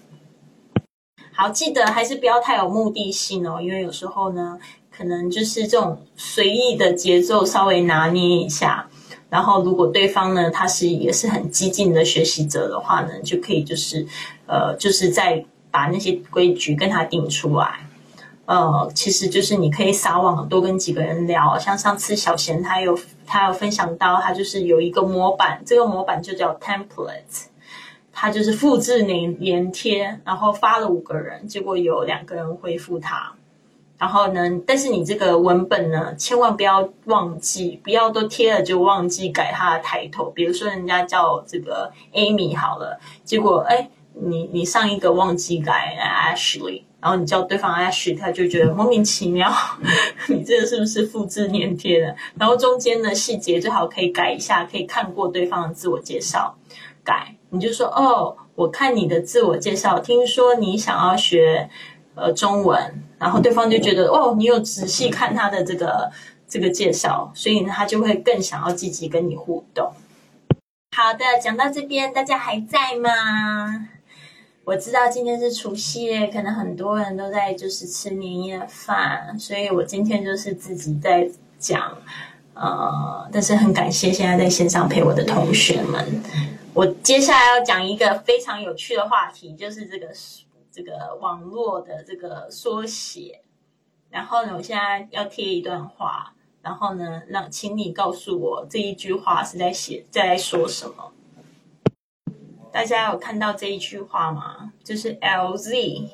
[1.34, 4.58] 好，记得还是不要太有目的性哦，因为有时候呢，
[4.96, 8.88] 可能就是这种随意的节奏稍微拿捏一下，
[9.30, 14.06] 然后如果对方呢他是也是很激进的学习者的话呢，就可以就是
[14.46, 17.88] 呃，就是在把那些规矩跟他定出来。
[18.44, 27.46] 呃，其实就是你可以撒网多跟几个人聊，像上次小贤他有他有分享到，他就是有一个模板，这个模板就叫 template。
[28.12, 33.32] 他就是复制粘粘贴，然后发了五个人，结果有两个人回复他。
[34.02, 40.24] 然后呢，但是你这个文本呢，千万不要忘记，不要都贴了就忘记改它的抬头。
[40.24, 45.96] 比如说人家叫这个 Amy 好了，结果哎，你你上一个忘记改
[46.34, 49.48] Ashley，然后你叫对方 Ashley，他就觉得莫名其妙，
[50.26, 52.16] 你这个是不是复制粘贴的？
[52.36, 56.56] 然后中间的细节最好可以改一下，可以看过对方的自我介绍。
[57.04, 61.68] 改，你就说哦，我看你的自我介绍，听说你想要学
[62.14, 66.10] 呃中文，然后对方就觉得哦，你有仔细看他的这个
[66.48, 69.92] 这个介绍，所以呢，他就会更想要积极跟你互动。
[70.96, 73.88] 好的，讲到这边，大家还在吗？
[74.64, 81.96] 我知道今天是除夕夜，可能很多人都在就是吃年夜饭，所以我今天就是自己在讲，
[82.54, 86.22] 呃，但是很感谢现在在线上陪我的同学们。
[86.74, 90.06] 我接下来要讲一个非常有趣的话题，就是这个
[90.72, 93.42] 这个网络的这个缩写。
[94.10, 101.12] 然后呢，我现在要贴一段话，然后呢，让请你告诉我这一句话是在写在说什么。
[102.72, 104.72] 大家有看到这一句话吗？
[104.82, 106.08] 就是 LZ，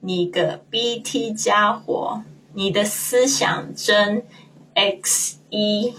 [0.00, 2.22] 你个 BT 家伙，
[2.54, 4.26] 你的思想真
[4.74, 5.94] XE，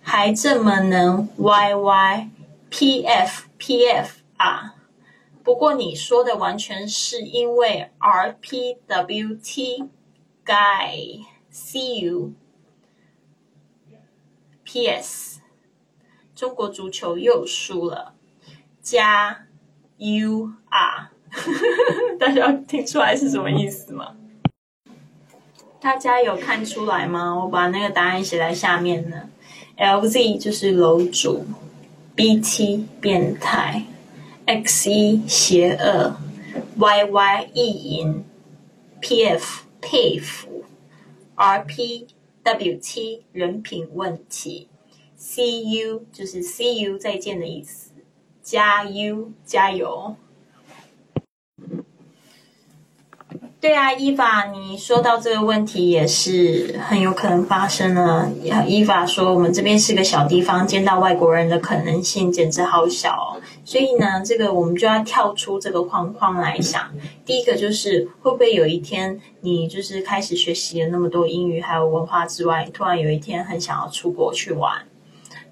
[0.00, 2.30] 还这么能 YY。
[2.76, 4.74] P F P F 啊，
[5.44, 9.90] 不过你说的完全是因为 R P W T
[10.44, 12.32] Guy See You
[14.64, 15.42] P S
[16.34, 18.14] 中国足球又输了，
[18.80, 19.46] 加
[19.98, 21.10] U R，
[22.18, 24.16] 大家听出来是什么意思吗？
[25.78, 27.38] 大家有看出来吗？
[27.44, 29.28] 我把那个答案写在下面呢。
[29.76, 31.44] L Z 就是楼主。
[32.16, 33.82] B T 变态
[34.46, 36.16] ，X E 邪恶
[36.76, 38.24] ，Y Y 意淫
[39.00, 40.64] ，P F 佩服
[41.34, 42.06] ，R P
[42.42, 44.68] W T 人品问题
[45.16, 47.92] ，C U 就是 c u 再见的意思，
[48.42, 50.16] 加 U 加油。
[53.64, 58.30] 对啊，伊法，你说到这个问题也是很有可能发生了。
[58.66, 63.40] 伊法说，我们这边是个小地方，见到外国人的可能性简直好小哦。
[63.64, 66.92] 所以呢，这个我们就要跳出这个框框来想。
[67.24, 74.82] 第一个就是，会不会有一天你就是开始学习了那么多英语还有文化之外，突然有一天很想要出国去玩？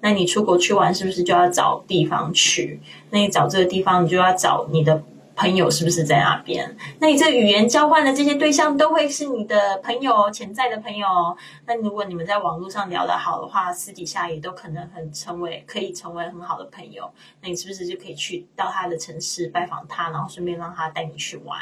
[0.01, 2.79] 那你出国去玩，是不是就要找地方去？
[3.09, 5.01] 那你找这个地方，你就要找你的。
[5.35, 6.75] 朋友是不是在那边？
[6.99, 11.07] 那你这语言交换的这些对象都会是你的朋友，潜在的朋友。
[11.65, 17.09] 那如果你们在网络上聊得好的话，私底下也都可能很成为可以成为很好的朋友。
[17.41, 21.59] 那你是不是就可以去到他的城市拜访他，然后顺便让他带你去玩？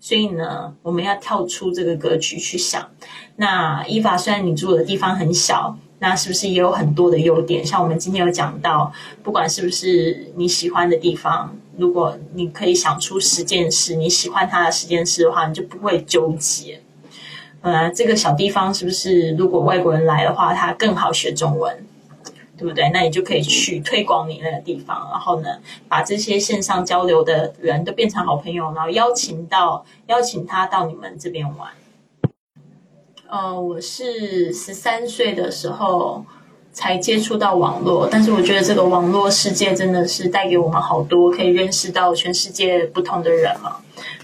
[0.00, 2.90] 所以呢，我们要跳出这个格局去想。
[3.36, 5.76] 那依法虽然你住的地方很小。
[6.00, 7.66] 那是不是也有很多的优点？
[7.66, 8.92] 像我们今天有讲到，
[9.24, 16.82] 不管是不是你喜欢的地方，如果你可以想出十件事你喜欢他的十件事的话，你就不会纠结。
[17.60, 21.86] 呃，这个小地方是不是如果外国人来的话，他更好学中文，
[22.56, 22.90] 对不对？
[22.90, 31.70] 那你就可以去推广你那个地方，然后呢，把这些线上交流的人都变成好朋友，然后邀请到邀请他到你们这边玩。
[33.28, 36.24] 呃，我是十三岁的时候
[36.72, 43.76] 才接触到网络，但是我觉得这个网络世界真的是带给我们好多，可以认识到全世界不同的人嘛。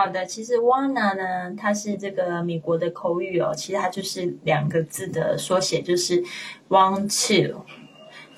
[0.00, 6.24] 好的，其实 wanna 呢，它是这个美国的口语哦，其实它就是两个字的缩写，就是
[6.70, 7.60] want to，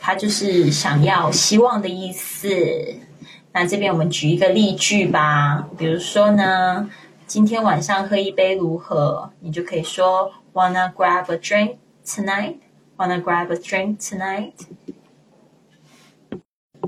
[0.00, 2.48] 它就是想要、希望的意思。
[3.52, 6.90] 那这边我们举一个例句吧，比如说呢，
[7.28, 9.30] 今天晚上喝一杯如何？
[9.38, 14.50] 你就可以说 wanna grab a drink tonight？wanna grab a drink tonight？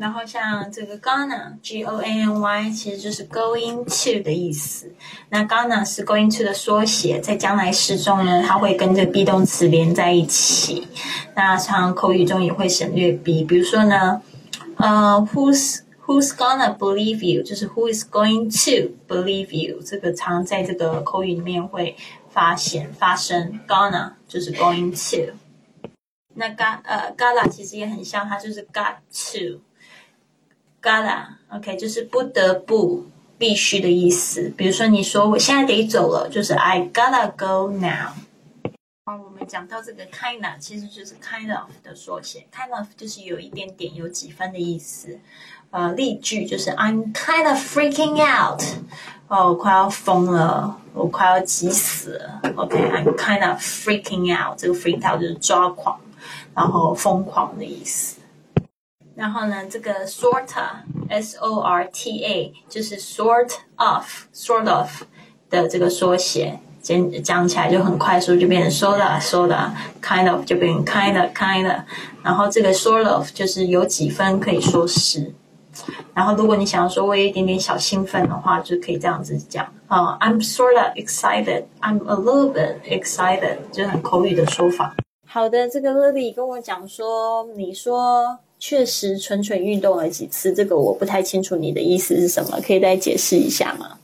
[0.00, 4.92] 然后像这个 gonna，g o n n y，其实就是 going to 的意思。
[5.30, 10.88] 那 gonna 是 going to 的缩写，在将来时中呢，它会跟这个 be 动词连在一起。
[11.36, 14.20] 那常口语中也会省略 be，比如说呢，
[14.76, 21.96] 呃，who's who's gonna believe you，就是 who is going to believe you，这个常在这个口语里面会
[22.30, 23.60] 发现发生。
[23.68, 25.34] gonna 就是 going to。
[26.34, 29.60] 那 ga 呃 gotta 其实也很像，它就是 got to。
[30.84, 33.06] Gotta，OK，就是不得不、
[33.38, 34.52] 必须的意思。
[34.54, 38.12] 比如说，你说我现在得走了，就是 I gotta go now。
[39.06, 42.46] 好，我们讲到这个 kinda，其实就是 kind of 的缩写。
[42.54, 45.18] kind of 就是有一点点、有几分的意思。
[45.70, 48.62] 呃，例句就是 I'm kind of freaking out。
[49.28, 52.40] 哦，我快要疯了，我快要急死了。
[52.56, 54.58] OK，I'm kind of freaking out。
[54.58, 55.98] 这个 freak out 就是抓狂，
[56.54, 58.20] 然后疯狂的意思。
[59.16, 65.02] 然后呢，这个 sorta，s o r t a，就是 sort of，sort of
[65.48, 71.84] 的这个缩写，讲讲起来就很快速，就变成 sorta，sorta，kind of 就变成 kinda，kinda。
[72.24, 75.32] 然后这个 sort of 就是有几分可以说是。
[76.12, 84.96] 然后如果你想要说我有一点点小兴奋的话，就可以这样子讲啊，I'm sorta excited，I'm a little bit excited，就是很口语的说法。
[85.24, 88.40] 好的，这个 Lily 跟我讲说，你说。
[88.66, 93.98] 确实，蠢蠢运动了几次，这个我不太清楚你的意思是什么，可以再解释一下吗？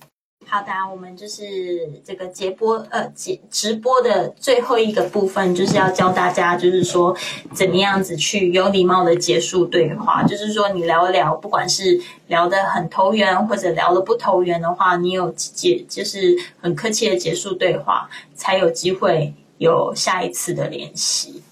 [0.47, 7.17] 好的，我们就是这个节播呃节直播的最后一个部分，就是要教大家，就是说
[7.55, 10.23] 怎么样子去有礼貌的结束对话。
[10.25, 21.43] 就是说你聊一聊，不管是聊得很投缘，或者聊得不投缘的话，你有结就是很客气的结束对话，才有机会有下一次的联系。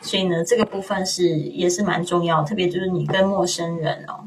[0.00, 4.24] 所以呢，这个部分是也是蛮重要，特别就是你跟陌生人哦，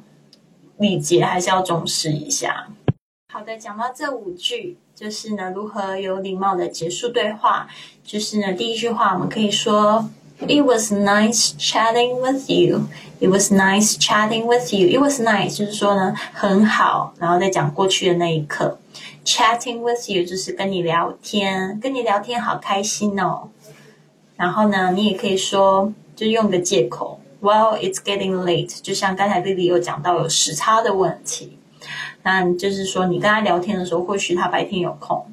[0.77, 2.67] 礼节还是要重视一下。
[3.33, 7.67] 好的，讲到这五句，就是呢，如何有礼貌的结束对话。
[8.03, 12.87] 就是呢，第一句话我们可以说，It was nice chatting with you.
[13.19, 14.87] It was nice chatting with you.
[14.87, 18.79] It was nice，就是说呢，很好，然后再讲过去的那一刻。
[19.25, 23.49] chatting with you 就是跟你聊天，跟你聊天好开心哦。
[24.35, 28.81] 然后呢，你也可以说，就用个借口，Well, it's getting late。
[28.81, 31.57] 就像刚才丽丽有讲到有时差的问题，
[32.23, 35.25] 那就是说你跟他聊天的时候，或许他白天有空，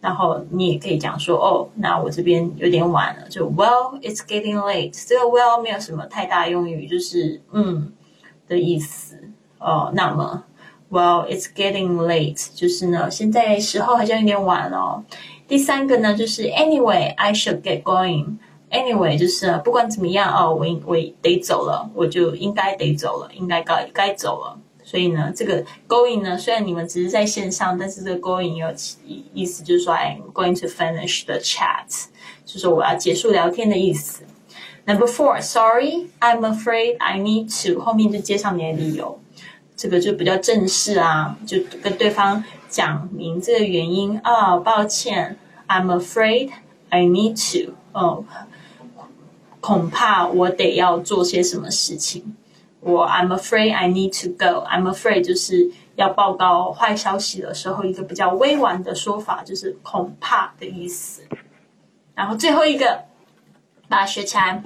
[0.00, 4.94] 然后你也可以讲说，哦，那我这边有点晚了，就 Well, it's getting late。
[5.08, 7.92] 这个 Well 没有什么太大用语，就是嗯
[8.46, 9.18] 的意思
[9.58, 9.90] 哦。
[9.92, 10.44] 那么
[10.88, 15.02] Well, it's getting late，就是呢，现在时候好像有点晚了。
[15.48, 18.38] 第三个呢，就是 Anyway, I should get going.
[18.68, 24.58] Anyway，就是不管怎么样哦，我我得走了，我就应该得走了，应该该该走了。
[24.82, 28.68] 所以呢，这个 going 呢，虽然你们只是在线上，但是这个 going 有
[29.32, 32.06] 意思，就是说 I'm going to finish the chat，
[32.44, 34.24] 就是我要结束聊天的意思。
[34.84, 39.20] Number four, sorry, I'm afraid I need to，后面就接上你的理由，
[39.76, 42.42] 这个就比较正式啊，就跟对方。
[42.68, 45.38] 讲明这个原因啊，抱歉
[45.68, 46.50] ，I'm afraid
[46.88, 47.74] I need to。
[47.92, 48.24] 哦，
[49.60, 52.36] 恐怕我得要做些什么事情。
[52.80, 54.66] 我 I'm afraid I need to go。
[54.66, 61.22] I'm afraid 就是要报告坏消息的时候，一个比较委婉的说法，就是恐怕的意思。
[62.14, 63.04] 然后最后一个。
[63.88, 64.62] 把它学起来。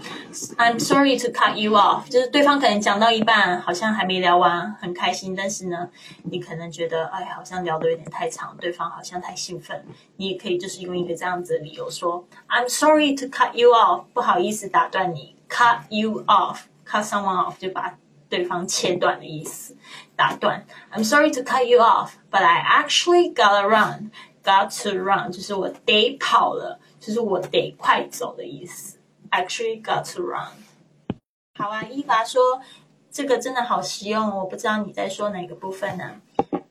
[0.57, 5.89] I'm sorry to cut you off，就是对方可能讲到一半，好像还没聊完，很开心，但是呢，
[6.25, 9.85] 你可能觉得，哎，好像聊得有点太长，对方好像太兴奋，
[10.16, 17.97] 你也可以就是用一个这样子的理由说，I'm sorry to cut you off，不好意思打断你，cut you off，cut someone off 就把
[18.29, 19.77] 对方切断的意思，
[20.14, 20.64] 打断。
[20.95, 28.99] I'm sorry to cut you off，but I actually gotta run，got to run，就是我得跑了，就是我得快走的意思。
[29.31, 30.49] Actually got to run。
[31.55, 32.61] 好啊，伊娃说
[33.11, 36.20] 这个真的好实用，我不知道你在说哪个部分呢？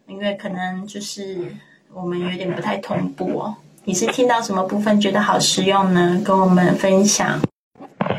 [0.08, 1.56] 因为可能就是
[1.94, 3.56] 我们有点不太同步哦。
[3.86, 6.22] 你是听到什么部分觉得好实用呢？
[6.26, 7.40] 跟我们分享。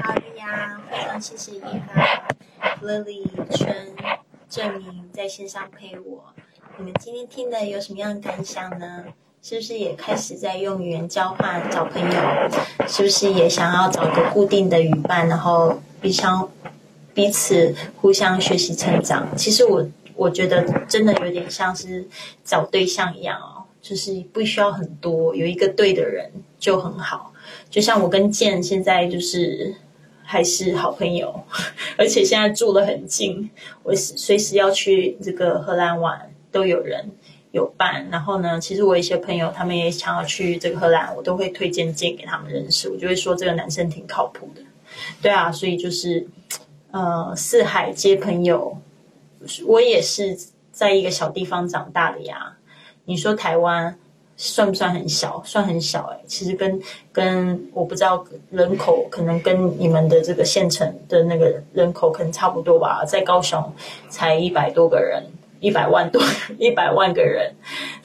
[0.03, 2.25] 好的呀，非常谢谢伊娃、
[2.83, 3.95] Lily、春、
[4.49, 6.33] 郑明在线上陪我。
[6.79, 9.05] 你们今天听的有什么样的感想呢？
[9.43, 12.87] 是不是也开始在用语言交换找朋友？
[12.87, 16.47] 是不是也想要找个固定的语伴，然后彼相
[17.15, 19.27] 彼此互相学习成长？
[19.37, 22.07] 其实我我觉得真的有点像是
[22.45, 27.33] 找对象一样哦，就是不需要很多，有一个对的人就很好。
[27.71, 29.75] 就像我跟健现在就是
[30.23, 31.43] 还是好朋友，
[31.97, 33.49] 而且现在住的很近，
[33.85, 37.11] 我随时要去这个荷兰玩都有人。
[37.53, 38.61] 有伴，然后呢？
[38.61, 42.89] 其实我一些朋友他们也想要去这个荷兰，我都会推荐荐给他们认识。
[42.89, 44.63] 我就会说这个男生挺靠谱的，
[45.21, 46.29] 对啊，所以就是
[46.93, 48.79] 呃四海皆朋友。
[49.67, 50.39] 我也是
[50.71, 52.57] 在一个小地方长大的呀。
[53.07, 53.99] 你说台湾
[54.37, 55.43] 算不算很小？
[55.45, 56.21] 算很小哎。
[56.27, 56.81] 其实跟
[57.11, 63.05] 跟我不知道人口可能跟你们的这个县城的那个人口可能差不多吧。
[63.05, 63.73] 在高雄
[64.09, 65.25] 才一百多个人。
[65.61, 66.21] 一百万多，
[66.59, 67.55] 一百万个人，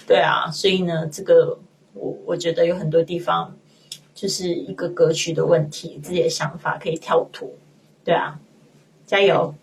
[0.05, 1.57] 对啊，所以呢，这个
[1.93, 3.55] 我我觉得有很多地方
[4.13, 7.49] 就是一个格局的问题，自己的想法可以跳脱，
[8.03, 8.39] 对啊，
[9.05, 9.55] 加油！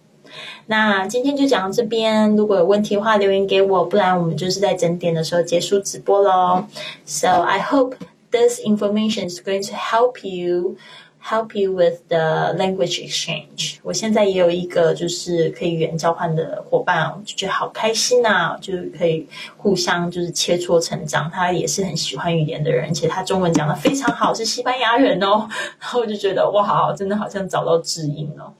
[0.66, 6.64] 那今天就讲到这边，如果有问题的话留言给我，不然我们就是在整点的时候结束直播喽。
[7.04, 7.96] So I hope
[8.30, 10.76] this information is going to help you.
[11.24, 13.78] Help you with the language exchange。
[13.84, 21.30] 我现在也有一个就是可以语言交换的伙伴，就觉得好开心啊，就是可以互相就是切磋成长。
[21.30, 25.48] 他也是很喜欢语言的人，而且他中文讲的非常好，是西班牙人哦。
[25.78, 28.52] 然后我就觉得哇，真的好像找到知音哦。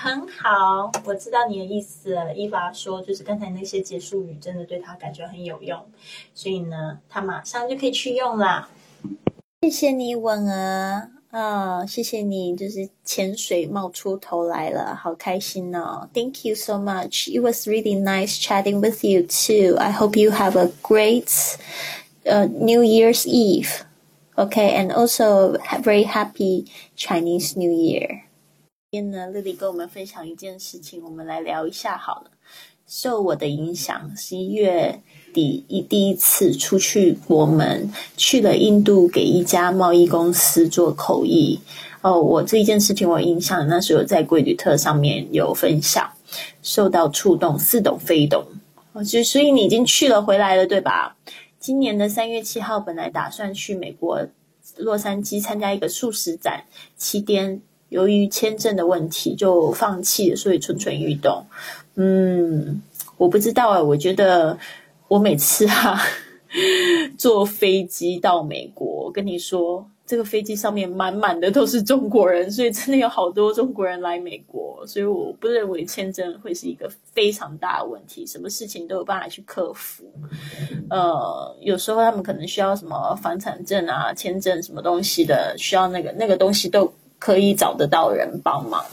[0.00, 2.16] 很好，我知道你的意思。
[2.34, 5.78] 伊娃说，就是刚才那些结束语真的对他感觉很有用，
[6.34, 8.68] 所以呢，他马上就可以去用啦。
[9.60, 11.10] 谢谢你，吻儿。
[11.35, 16.09] 啊，谢谢你，就是潜水冒出头来了，好开心哦！
[16.13, 17.29] Thank you so much.
[17.29, 19.77] It was really nice chatting with you too.
[19.77, 21.29] I hope you have a great
[22.25, 23.85] uh, New Year's Eve.
[24.35, 26.65] Okay, and also very happy
[26.97, 28.23] Chinese New Year.
[28.91, 32.31] 今天呢，丽丽跟我们分享一件事情，我们来聊一下好了。
[32.87, 35.01] 受我的影响，十一月
[35.36, 41.60] 第一第一次出去国门，去了印度给一家贸易公司做口译。
[42.00, 46.10] 哦，我这一件事情我印象，那时候在贵旅特上面有分享，
[46.62, 48.46] 受到触动，似懂非懂。
[48.94, 51.14] 哦，就所以你已经去了回来了，对吧？
[51.60, 54.26] 今年的三月七号，本来打算去美国
[54.78, 56.64] 洛杉矶参加一个素食展，
[56.96, 57.60] 七天，
[57.90, 61.44] 由于签证的问题就放弃了，所以蠢蠢欲动。
[61.96, 62.80] 嗯，
[63.16, 64.58] 我不知道啊，我觉得
[65.08, 66.00] 我每次啊
[67.18, 69.88] 坐飞机到美国，跟你说。
[70.08, 80.04] 这个飞机上面满满的都是中国人，所以真的有好多中国人来美国，所以我不认为签证会是一个非常大的问题，什么事情都有办法去克服。
[80.88, 88.84] 呃，有时候他们可能需要什么房产证啊、签证什么东西的，需要那个那个东西都可以找得到人帮忙。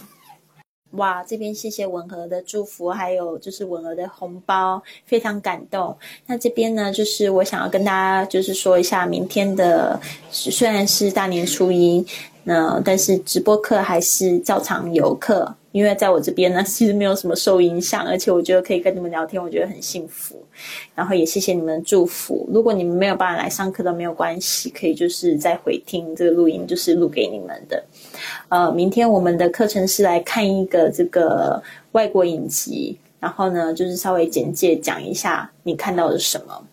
[0.93, 5.95] 哇，这边谢谢文和的祝福，还有就是文和的红包，非常感动。
[6.27, 12.05] 那这边呢，就是我想要跟大家就是说一下，明天的虽然是大年初一，
[12.43, 15.55] 那但是直播课还是照常有课。
[15.71, 20.35] 因为在我这边呢，其实没有什么受影响，而且我觉得可以跟你们聊天，我觉得很幸福。
[20.93, 22.47] 然后也谢谢你们的祝福。
[22.53, 27.83] 如果你们没有办法来上课都没有关系，可以就是再回听这个录音，就是录给你们的。
[28.49, 31.61] 呃，明天我们的课程是来看一个这个
[31.93, 36.63] 外国影集，然后呢，就是稍微简介讲一下你看到的什么。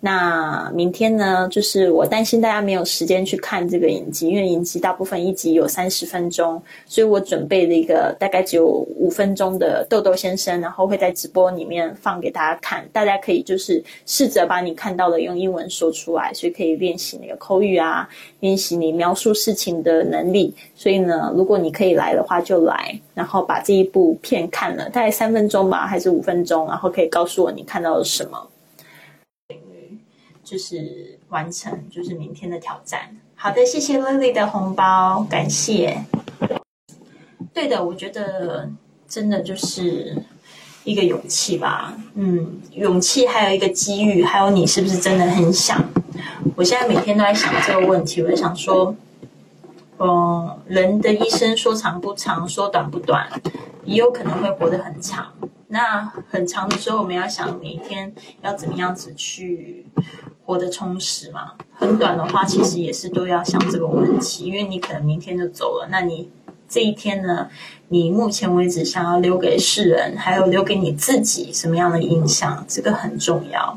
[0.00, 1.48] 那明天呢？
[1.50, 12.88] 就是我担心大家没有时间去看这个影集，因为影集大部分一集有三十分钟，所以我准备了一个大概只有五分钟的豆豆先生，然后会在直播里面放给大家看。
[12.92, 18.08] 大家可以就是试着把你看到的用英文说出来，所以可以练习那个口语啊，
[18.40, 20.54] 练习你描述事情的能力。
[20.74, 28.38] 所以呢，如果你可以来的话，就来，然后把这一部片看了，大概三分钟吧，还是五分钟，然后可以告诉我你看到了什么。
[30.46, 33.00] 就是完成，就是明天的挑战。
[33.34, 36.04] 好的，谢谢 Lily 的红包，感谢。
[37.52, 38.70] 对的，我觉得
[39.08, 40.16] 真的就是
[40.84, 41.98] 一个勇气吧。
[42.14, 45.84] 嗯，勇气，还有一个机遇，还有你是不是真的很想？
[46.54, 48.94] 我现在每天都在想这个问题，我在想说，
[49.98, 53.28] 嗯，人的一生说长不长，说短不短，
[53.84, 55.32] 也有可能会活得很长。
[55.68, 58.12] 那很长的时候，我们要想每天
[58.42, 59.86] 要怎么样子去。
[60.46, 61.54] 活得充实嘛？
[61.74, 65.88] 很短的话，其实也是都要想这个问题，因为你可能明天就走了。
[65.90, 66.30] 那你
[66.68, 67.48] 这一天呢？
[67.88, 72.64] 你目前为止想要留给世人，还有留给你自己什么样的印象？
[72.68, 73.76] 这个很重要。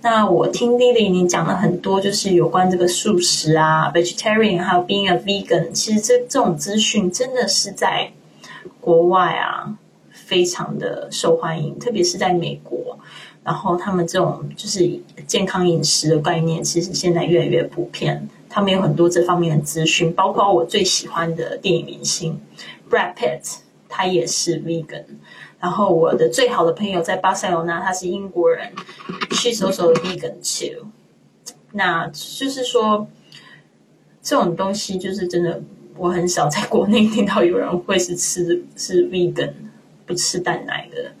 [0.00, 5.70] 那我听 Lily 你讲了很多，就是有关这个素食啊，vegetarian，还有 being a vegan。
[5.72, 8.10] 其实这这种资讯真的是在
[8.80, 9.76] 国外啊，
[10.26, 12.98] 非常的受欢迎，特别是在美国。
[13.44, 18.28] 然后他们这种就是健康饮食的概念，其实现在越来越普遍。
[18.48, 22.40] 他们有很多这方面的资讯，包括我最喜欢的电影明星
[22.90, 23.58] Brad Pitt，
[23.88, 25.04] 他也是 vegan。
[25.60, 28.72] 然后我的最好的朋友在巴塞罗那，他是英国人
[29.30, 30.88] ，she's also vegan too。
[31.72, 33.06] 那就是说，
[34.22, 35.62] 这种东西就是真的，
[35.96, 39.52] 我很少在国内听到有人会是吃是 vegan
[40.06, 41.12] 不吃蛋奶的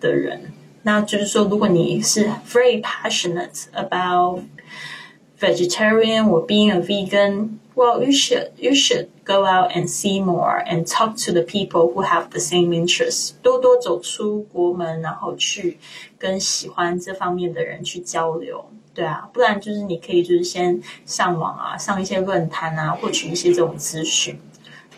[0.00, 0.52] 的人。
[0.82, 4.40] 那就是说，如果你是 very passionate about
[5.38, 10.64] vegetarian or being a vegan, well, you should you should go out and see more
[10.66, 13.32] and talk to the people who have the same interests.
[13.42, 15.78] 多多走出国门，然后去
[16.18, 18.64] 跟喜欢这方面的人去交流。
[18.94, 24.38] 对啊，不然就是你可以就是先上网啊，上一些论坛啊，获取一些这种资讯。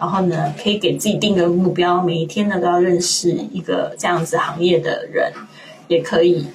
[0.03, 5.33] 然后呢，可以给自己定个目标，每一天呢都要认识一个这样子行业的人。
[5.89, 6.47] 也可以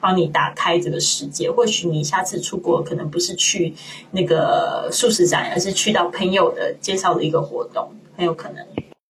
[0.00, 1.50] 帮你打开这个世界。
[1.50, 3.72] 或许你下次出国可能不是去
[4.10, 8.62] 那个素食展，而是去到朋友的介绍的一个活动，很有可能。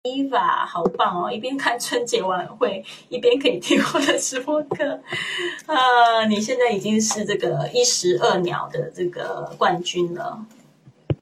[0.02, 1.30] Eva，好棒哦！
[1.30, 5.00] 一边看春节晚会，一边可以听我的直播课。
[5.66, 10.44] 啊，你现在已经是这个一石二鸟的这个冠军了。